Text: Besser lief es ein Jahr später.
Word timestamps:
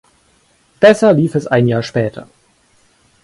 Besser 0.79 1.13
lief 1.13 1.35
es 1.35 1.45
ein 1.45 1.67
Jahr 1.67 1.83
später. 1.83 2.27